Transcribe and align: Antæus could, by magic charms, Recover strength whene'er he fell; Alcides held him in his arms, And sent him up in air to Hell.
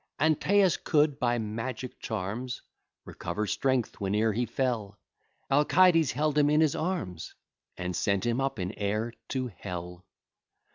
Antæus 0.19 0.83
could, 0.83 1.19
by 1.19 1.37
magic 1.37 1.99
charms, 1.99 2.63
Recover 3.05 3.45
strength 3.45 3.97
whene'er 3.97 4.33
he 4.33 4.47
fell; 4.47 4.97
Alcides 5.51 6.11
held 6.13 6.39
him 6.39 6.49
in 6.49 6.59
his 6.59 6.75
arms, 6.75 7.35
And 7.77 7.95
sent 7.95 8.25
him 8.25 8.41
up 8.41 8.57
in 8.57 8.71
air 8.79 9.13
to 9.29 9.49
Hell. 9.59 10.03